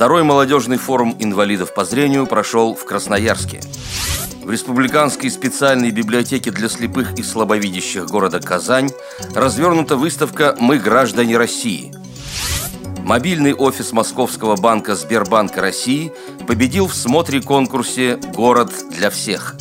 Второй 0.00 0.22
молодежный 0.22 0.78
форум 0.78 1.14
инвалидов 1.18 1.74
по 1.74 1.84
зрению 1.84 2.26
прошел 2.26 2.74
в 2.74 2.86
Красноярске. 2.86 3.60
В 4.42 4.50
Республиканской 4.50 5.30
специальной 5.30 5.90
библиотеке 5.90 6.50
для 6.50 6.70
слепых 6.70 7.18
и 7.18 7.22
слабовидящих 7.22 8.06
города 8.06 8.40
Казань 8.40 8.88
развернута 9.34 9.98
выставка 9.98 10.56
«Мы 10.58 10.78
граждане 10.78 11.36
России». 11.36 11.92
Мобильный 13.04 13.52
офис 13.52 13.92
Московского 13.92 14.56
банка 14.56 14.94
Сбербанка 14.94 15.60
России 15.60 16.14
победил 16.48 16.86
в 16.86 16.94
смотре-конкурсе 16.94 18.16
«Город 18.34 18.72
для 18.88 19.10
всех». 19.10 19.56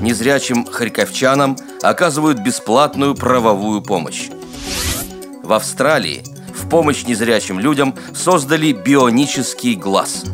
Незрячим 0.00 0.66
харьковчанам 0.66 1.56
оказывают 1.82 2.38
бесплатную 2.38 3.16
правовую 3.16 3.82
помощь. 3.82 4.28
В 5.42 5.52
Австралии 5.52 6.22
в 6.68 6.70
помощь 6.70 7.04
незрячим 7.04 7.58
людям 7.58 7.94
создали 8.14 8.72
бионический 8.72 9.74
глаз. 9.74 10.24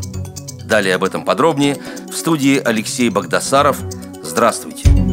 Далее 0.64 0.96
об 0.96 1.04
этом 1.04 1.24
подробнее 1.24 1.78
в 2.10 2.16
студии 2.16 2.60
Алексей 2.62 3.08
Богдасаров. 3.08 3.78
Здравствуйте! 4.20 5.03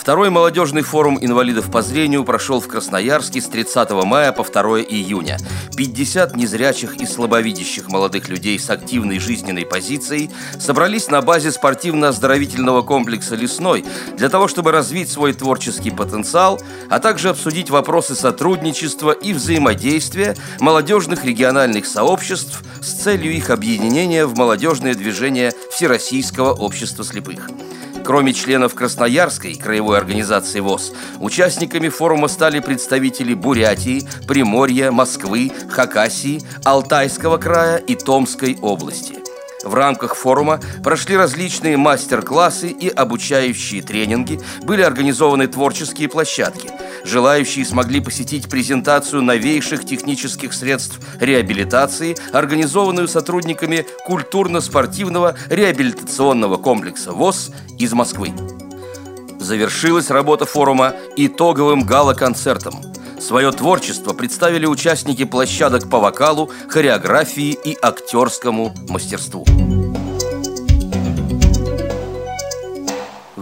Второй 0.00 0.30
молодежный 0.30 0.80
форум 0.80 1.18
инвалидов 1.20 1.70
по 1.70 1.82
зрению 1.82 2.24
прошел 2.24 2.58
в 2.58 2.66
Красноярске 2.66 3.42
с 3.42 3.48
30 3.48 3.90
мая 4.06 4.32
по 4.32 4.44
2 4.44 4.80
июня. 4.80 5.36
50 5.76 6.36
незрячих 6.36 6.96
и 6.96 7.04
слабовидящих 7.04 7.88
молодых 7.88 8.30
людей 8.30 8.58
с 8.58 8.70
активной 8.70 9.18
жизненной 9.18 9.66
позицией 9.66 10.30
собрались 10.58 11.08
на 11.08 11.20
базе 11.20 11.52
спортивно-оздоровительного 11.52 12.80
комплекса 12.80 13.34
«Лесной» 13.34 13.84
для 14.16 14.30
того, 14.30 14.48
чтобы 14.48 14.72
развить 14.72 15.10
свой 15.10 15.34
творческий 15.34 15.90
потенциал, 15.90 16.62
а 16.88 16.98
также 16.98 17.28
обсудить 17.28 17.68
вопросы 17.68 18.14
сотрудничества 18.14 19.10
и 19.10 19.34
взаимодействия 19.34 20.34
молодежных 20.60 21.26
региональных 21.26 21.84
сообществ 21.84 22.62
с 22.80 23.02
целью 23.02 23.32
их 23.32 23.50
объединения 23.50 24.24
в 24.24 24.34
молодежное 24.34 24.94
движение 24.94 25.52
Всероссийского 25.70 26.54
общества 26.54 27.04
слепых. 27.04 27.50
Кроме 28.04 28.32
членов 28.32 28.74
Красноярской 28.74 29.54
краевой 29.54 29.98
организации 29.98 30.60
ВОЗ, 30.60 30.92
участниками 31.20 31.88
форума 31.88 32.28
стали 32.28 32.60
представители 32.60 33.34
Бурятии, 33.34 34.06
Приморья, 34.26 34.90
Москвы, 34.90 35.52
Хакасии, 35.70 36.42
Алтайского 36.64 37.38
края 37.38 37.76
и 37.76 37.94
Томской 37.94 38.58
области. 38.60 39.16
В 39.62 39.74
рамках 39.74 40.14
форума 40.14 40.58
прошли 40.82 41.16
различные 41.16 41.76
мастер-классы 41.76 42.68
и 42.68 42.88
обучающие 42.88 43.82
тренинги, 43.82 44.40
были 44.62 44.80
организованы 44.80 45.48
творческие 45.48 46.08
площадки. 46.08 46.70
Желающие 47.04 47.64
смогли 47.64 48.00
посетить 48.00 48.48
презентацию 48.48 49.22
новейших 49.22 49.84
технических 49.84 50.52
средств 50.52 51.00
реабилитации, 51.20 52.16
организованную 52.32 53.08
сотрудниками 53.08 53.86
культурно-спортивного 54.04 55.36
реабилитационного 55.48 56.56
комплекса 56.56 57.12
ВОЗ 57.12 57.50
из 57.78 57.92
Москвы. 57.92 58.32
Завершилась 59.38 60.10
работа 60.10 60.44
форума 60.46 60.94
итоговым 61.16 61.82
гала-концертом– 61.82 62.80
Свое 63.20 63.52
творчество 63.52 64.14
представили 64.14 64.64
участники 64.64 65.24
площадок 65.24 65.90
по 65.90 66.00
вокалу, 66.00 66.50
хореографии 66.68 67.52
и 67.52 67.76
актерскому 67.80 68.74
мастерству. 68.88 69.44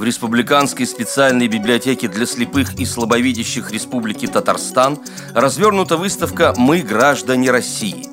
Республиканской 0.08 0.86
специальной 0.86 1.48
библиотеке 1.48 2.08
для 2.08 2.24
слепых 2.24 2.80
и 2.80 2.86
слабовидящих 2.86 3.70
Республики 3.70 4.26
Татарстан 4.26 4.98
развернута 5.34 5.98
выставка 5.98 6.54
«Мы 6.56 6.80
граждане 6.80 7.50
России». 7.50 8.06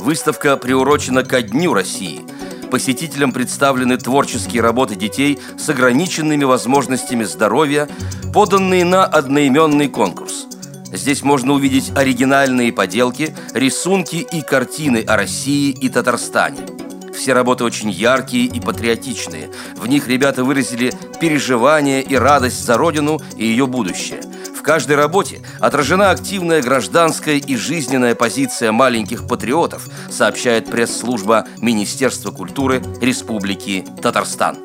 Выставка 0.00 0.56
приурочена 0.56 1.22
ко 1.22 1.42
Дню 1.42 1.72
России. 1.72 2.22
Посетителям 2.68 3.30
представлены 3.30 3.96
творческие 3.96 4.60
работы 4.60 4.96
детей 4.96 5.38
с 5.56 5.68
ограниченными 5.68 6.42
возможностями 6.42 7.22
здоровья, 7.22 7.88
поданные 8.34 8.84
на 8.84 9.04
одноименный 9.04 9.86
конкурс– 9.86 10.46
Здесь 10.92 11.22
можно 11.22 11.52
увидеть 11.52 11.90
оригинальные 11.96 12.72
поделки, 12.72 13.34
рисунки 13.54 14.16
и 14.16 14.40
картины 14.40 15.04
о 15.06 15.16
России 15.16 15.70
и 15.70 15.88
Татарстане. 15.88 16.75
Все 17.16 17.32
работы 17.32 17.64
очень 17.64 17.90
яркие 17.90 18.44
и 18.44 18.60
патриотичные. 18.60 19.50
В 19.76 19.86
них 19.86 20.06
ребята 20.06 20.44
выразили 20.44 20.92
переживания 21.20 22.00
и 22.00 22.14
радость 22.14 22.64
за 22.64 22.76
Родину 22.76 23.20
и 23.36 23.46
ее 23.46 23.66
будущее. 23.66 24.20
В 24.56 24.62
каждой 24.62 24.96
работе 24.96 25.40
отражена 25.60 26.10
активная 26.10 26.62
гражданская 26.62 27.36
и 27.36 27.56
жизненная 27.56 28.14
позиция 28.14 28.70
маленьких 28.72 29.26
патриотов, 29.26 29.88
сообщает 30.10 30.70
пресс-служба 30.70 31.46
Министерства 31.62 32.32
культуры 32.32 32.82
Республики 33.00 33.84
Татарстан. 34.02 34.58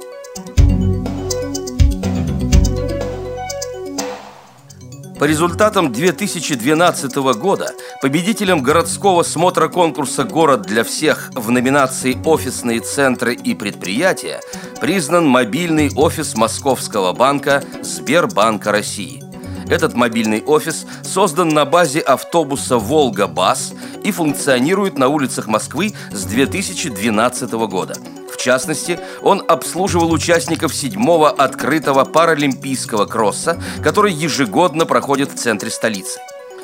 По 5.21 5.25
результатам 5.25 5.91
2012 5.91 7.15
года 7.37 7.75
победителем 8.01 8.63
городского 8.63 9.21
смотра 9.21 9.67
конкурса 9.67 10.23
«Город 10.23 10.63
для 10.63 10.83
всех» 10.83 11.29
в 11.35 11.51
номинации 11.51 12.17
«Офисные 12.25 12.79
центры 12.79 13.35
и 13.35 13.53
предприятия» 13.53 14.41
признан 14.79 15.27
мобильный 15.27 15.91
офис 15.95 16.35
Московского 16.35 17.13
банка 17.13 17.63
«Сбербанка 17.83 18.71
России». 18.71 19.23
Этот 19.69 19.93
мобильный 19.93 20.41
офис 20.41 20.87
создан 21.03 21.49
на 21.49 21.65
базе 21.65 21.99
автобуса 21.99 22.79
«Волга-Бас» 22.79 23.75
и 24.03 24.11
функционирует 24.11 24.97
на 24.97 25.07
улицах 25.07 25.45
Москвы 25.45 25.93
с 26.11 26.23
2012 26.23 27.51
года– 27.51 27.93
частности, 28.41 28.99
он 29.21 29.43
обслуживал 29.47 30.11
участников 30.11 30.73
седьмого 30.73 31.29
открытого 31.29 32.03
паралимпийского 32.03 33.05
кросса, 33.05 33.61
который 33.83 34.11
ежегодно 34.11 34.85
проходит 34.85 35.31
в 35.31 35.35
центре 35.35 35.69
столицы. 35.69 36.19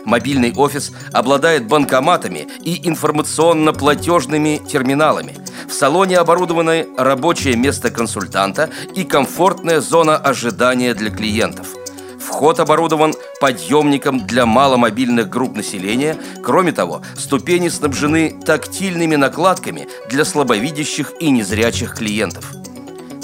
Мобильный 0.05 0.53
офис 0.55 0.91
обладает 1.11 1.67
банкоматами 1.67 2.47
и 2.61 2.87
информационно-платежными 2.87 4.61
терминалами. 4.65 5.35
В 5.67 5.73
салоне 5.73 6.17
оборудовано 6.17 6.85
рабочее 6.97 7.57
место 7.57 7.91
консультанта 7.91 8.69
и 8.95 9.03
комфортная 9.03 9.81
зона 9.81 10.15
ожидания 10.17 10.93
для 10.93 11.09
клиентов– 11.09 11.67
Вход 12.19 12.59
оборудован 12.59 13.13
подъемником 13.39 14.25
для 14.25 14.45
маломобильных 14.45 15.29
групп 15.29 15.55
населения. 15.55 16.17
Кроме 16.43 16.71
того, 16.71 17.01
ступени 17.15 17.69
снабжены 17.69 18.39
тактильными 18.45 19.15
накладками 19.15 19.87
для 20.09 20.25
слабовидящих 20.25 21.13
и 21.19 21.29
незрячих 21.29 21.95
клиентов. 21.95 22.53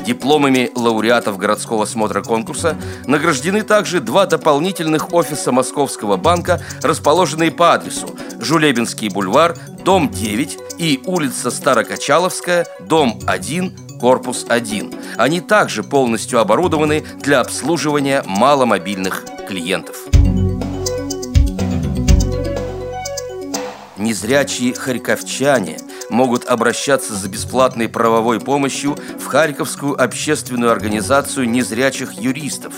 Дипломами 0.05 0.69
лауреатов 0.75 1.37
городского 1.37 1.85
смотра 1.85 2.21
конкурса 2.21 2.77
награждены 3.05 3.63
также 3.63 4.01
два 4.01 4.25
дополнительных 4.25 5.13
офиса 5.13 5.53
Московского 5.53 6.17
банка, 6.17 6.61
расположенные 6.81 7.51
по 7.51 7.73
адресу 7.73 8.09
Жулебинский 8.39 9.07
бульвар, 9.07 9.55
дом 9.85 10.09
9 10.09 10.57
и 10.77 11.01
улица 11.05 11.51
Старокачаловская, 11.51 12.67
дом 12.81 13.19
1, 13.25 13.92
корпус 14.03 14.45
1. 14.49 14.93
Они 15.15 15.39
также 15.39 15.81
полностью 15.81 16.41
оборудованы 16.41 17.05
для 17.21 17.39
обслуживания 17.39 18.21
маломобильных 18.27 19.23
клиентов. 19.47 19.95
Незрячие 23.95 24.73
харьковчане 24.73 25.77
могут 26.09 26.43
обращаться 26.43 27.13
за 27.13 27.29
бесплатной 27.29 27.87
правовой 27.87 28.41
помощью 28.41 28.97
в 29.21 29.25
Харьковскую 29.25 29.97
общественную 29.97 30.73
организацию 30.73 31.49
незрячих 31.49 32.11
юристов. 32.11 32.73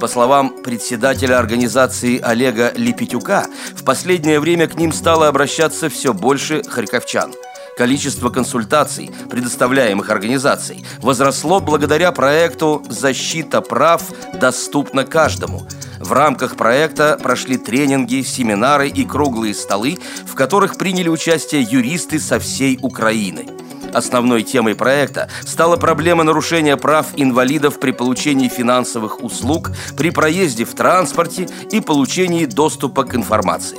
По 0.00 0.08
словам 0.08 0.62
председателя 0.62 1.38
организации 1.38 2.18
Олега 2.18 2.72
Липетюка, 2.74 3.44
в 3.76 3.84
последнее 3.84 4.40
время 4.40 4.68
к 4.68 4.78
ним 4.78 4.94
стало 4.94 5.28
обращаться 5.28 5.90
все 5.90 6.14
больше 6.14 6.62
харьковчан– 6.62 7.34
Количество 7.76 8.28
консультаций, 8.28 9.10
предоставляемых 9.30 10.10
организацией, 10.10 10.84
возросло 11.00 11.60
благодаря 11.60 12.12
проекту 12.12 12.82
«Защита 12.88 13.60
прав 13.62 14.02
доступна 14.34 15.04
каждому». 15.04 15.66
В 15.98 16.12
рамках 16.12 16.56
проекта 16.56 17.18
прошли 17.22 17.56
тренинги, 17.56 18.22
семинары 18.22 18.88
и 18.88 19.04
круглые 19.04 19.54
столы, 19.54 19.98
в 20.26 20.34
которых 20.34 20.76
приняли 20.76 21.08
участие 21.08 21.62
юристы 21.62 22.18
со 22.18 22.38
всей 22.38 22.78
Украины. 22.82 23.46
Основной 23.94 24.42
темой 24.42 24.74
проекта 24.74 25.28
стала 25.46 25.76
проблема 25.76 26.24
нарушения 26.24 26.76
прав 26.76 27.08
инвалидов 27.16 27.78
при 27.78 27.92
получении 27.92 28.48
финансовых 28.48 29.22
услуг, 29.22 29.70
при 29.96 30.10
проезде 30.10 30.64
в 30.64 30.74
транспорте 30.74 31.48
и 31.70 31.80
получении 31.80 32.46
доступа 32.46 33.04
к 33.04 33.14
информации. 33.14 33.78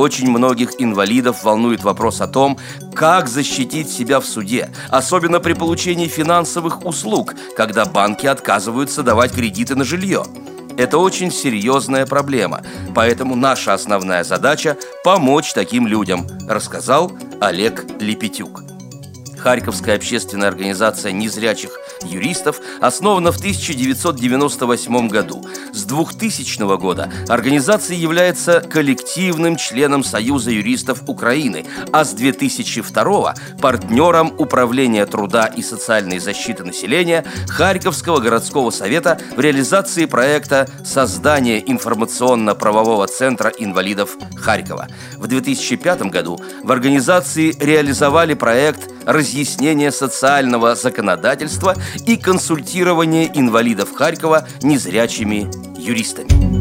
Очень 0.00 0.30
многих 0.30 0.80
инвалидов 0.80 1.44
волнует 1.44 1.84
вопрос 1.84 2.22
о 2.22 2.26
том, 2.26 2.58
как 2.94 3.28
защитить 3.28 3.90
себя 3.90 4.18
в 4.20 4.24
суде, 4.24 4.70
особенно 4.88 5.40
при 5.40 5.52
получении 5.52 6.06
финансовых 6.06 6.86
услуг, 6.86 7.34
когда 7.54 7.84
банки 7.84 8.26
отказываются 8.26 9.02
давать 9.02 9.32
кредиты 9.32 9.74
на 9.74 9.84
жилье. 9.84 10.24
Это 10.78 10.96
очень 10.96 11.30
серьезная 11.30 12.06
проблема, 12.06 12.62
поэтому 12.94 13.36
наша 13.36 13.74
основная 13.74 14.24
задача– 14.24 14.78
помочь 15.04 15.52
таким 15.52 15.86
людям, 15.86 16.26
рассказал 16.48 17.12
Олег 17.38 17.84
Лепетюк. 18.00 18.62
Харьковская 19.36 19.96
общественная 19.96 20.48
организация 20.48 21.12
незрячих 21.12 21.72
юристов 22.04 22.60
основана 22.80 23.32
в 23.32 23.38
1998 23.38 25.08
году. 25.08 25.44
С 25.72 25.84
2000 25.84 26.76
года 26.76 27.12
организация 27.28 27.96
является 27.96 28.60
коллективным 28.60 29.56
членом 29.56 30.04
Союза 30.04 30.50
юристов 30.50 31.02
Украины, 31.06 31.66
а 31.92 32.04
с 32.04 32.12
2002– 32.12 33.34
партнером 33.60 34.32
Управления 34.38 35.06
труда 35.06 35.46
и 35.46 35.62
социальной 35.62 36.18
защиты 36.18 36.64
населения 36.64 37.24
Харьковского 37.48 38.20
городского 38.20 38.70
совета 38.70 39.18
в 39.36 39.40
реализации 39.40 40.06
проекта 40.06 40.68
«Создание 40.84 41.70
информационно-правового 41.70 43.06
центра 43.06 43.50
инвалидов 43.58 44.16
Харькова». 44.36 44.88
В 45.16 45.26
2005 45.26 46.02
году 46.02 46.40
в 46.62 46.72
организации 46.72 47.54
реализовали 47.60 48.34
проект 48.34 48.99
разъяснение 49.06 49.92
социального 49.92 50.74
законодательства 50.74 51.76
и 52.06 52.16
консультирование 52.16 53.30
инвалидов 53.34 53.92
Харькова 53.94 54.46
незрячими 54.62 55.50
юристами. 55.78 56.60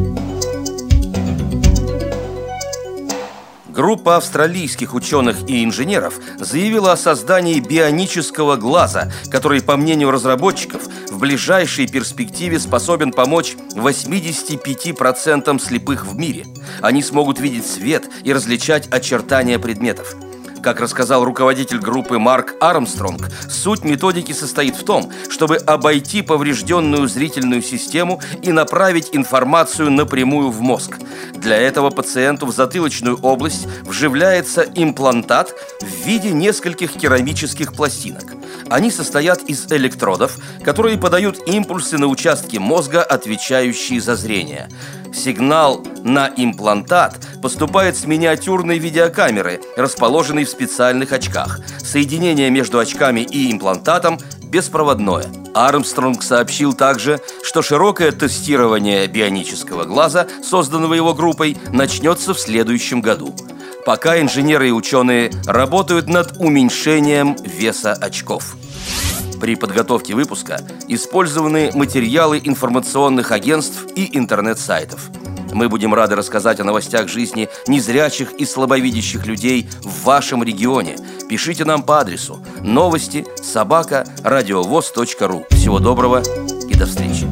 Группа 3.80 4.18
австралийских 4.18 4.94
ученых 4.94 5.50
и 5.50 5.64
инженеров 5.64 6.20
заявила 6.38 6.92
о 6.92 6.98
создании 6.98 7.62
бионического 7.62 8.58
глаза, 8.58 9.10
который, 9.32 9.62
по 9.62 9.78
мнению 9.78 10.12
разработчиков, 10.12 10.82
в 11.10 11.18
ближайшей 11.18 11.88
перспективе 11.88 12.60
способен 12.60 13.14
помочь 13.14 13.56
85% 13.76 15.60
слепых 15.62 16.06
в 16.06 16.18
мире. 16.18 16.46
Они 16.82 17.02
смогут 17.02 17.40
видеть 17.40 17.68
свет 17.68 18.04
и 18.26 18.34
различать 18.34 18.90
очертания 18.90 19.58
предметов– 19.58 20.14
как 20.62 20.80
рассказал 20.80 21.24
руководитель 21.24 21.80
группы 21.80 22.20
Марк 22.20 22.56
Армстронг, 22.60 23.30
суть 23.50 23.84
методики 23.84 24.32
состоит 24.32 24.76
в 24.76 24.84
том, 24.84 25.12
чтобы 25.30 25.58
обойти 25.58 26.22
поврежденную 26.22 27.08
зрительную 27.08 27.62
систему 27.62 28.22
и 28.42 28.52
направить 28.52 29.10
информацию 29.14 29.92
напрямую 29.92 30.50
в 30.50 30.62
мозг. 30.62 30.98
Для 31.36 31.58
этого 31.58 31.90
пациенту 31.90 32.46
в 32.46 32.54
затылочную 32.54 33.18
область 33.18 33.68
вживляется 33.84 34.66
имплантат 34.76 35.54
в 35.82 36.06
виде 36.06 36.32
нескольких 36.32 36.94
керамических 36.94 37.74
пластинок. 37.74 38.34
Они 38.70 38.92
состоят 38.92 39.42
из 39.44 39.72
электродов, 39.72 40.38
которые 40.64 40.98
подают 40.98 41.48
импульсы 41.48 41.98
на 41.98 42.08
участки 42.08 42.58
мозга, 42.58 43.02
отвечающие 43.02 44.00
за 44.02 44.16
зрение. 44.16 44.70
Сигнал 45.14 45.84
на 46.04 46.32
имплантат 46.36 47.18
поступает 47.42 47.98
с 47.98 48.06
миниатюрной 48.06 48.78
видеокамеры, 48.80 49.62
расположенной 49.78 50.46
в 50.46 50.50
специальных 50.50 51.12
очках. 51.12 51.60
Соединение 51.84 52.50
между 52.50 52.80
очками 52.80 53.22
и 53.22 53.52
имплантатом 53.52 54.20
беспроводное. 54.44 55.26
Армстронг 55.54 56.24
сообщил 56.24 56.74
также, 56.74 57.20
что 57.44 57.62
широкое 57.62 58.12
тестирование 58.12 59.08
бионического 59.08 59.84
глаза, 59.84 60.28
созданного 60.44 60.94
его 60.94 61.14
группой, 61.14 61.58
начнется 61.72 62.34
в 62.34 62.40
следующем 62.40 63.02
году. 63.02 63.36
Пока 63.86 64.20
инженеры 64.20 64.70
и 64.70 64.72
ученые 64.72 65.32
работают 65.46 66.08
над 66.08 66.38
уменьшением 66.38 67.36
веса 67.44 67.94
очков. 67.94 68.56
При 69.40 69.56
подготовке 69.56 70.16
выпуска 70.16 70.62
использованы 70.88 71.72
материалы 71.74 72.42
информационных 72.44 73.32
агентств 73.32 73.86
и 73.96 74.18
интернет-сайтов. 74.18 75.10
Мы 75.54 75.70
будем 75.70 75.94
рады 75.94 76.16
рассказать 76.16 76.60
о 76.60 76.64
новостях 76.64 77.08
жизни 77.08 77.50
незрячих 77.68 78.34
и 78.34 78.46
слабовидящих 78.46 79.26
людей 79.26 79.70
в 79.84 80.04
вашем 80.04 80.44
регионе. 80.44 80.96
Пишите 81.30 81.66
нам 81.66 81.84
по 81.84 82.00
адресу 82.00 82.44
новости 82.62 83.26
собака 83.42 84.08
ру. 85.28 85.46
Всего 85.52 85.80
доброго 85.80 86.24
и 86.70 86.74
до 86.74 86.86
встречи. 86.86 87.29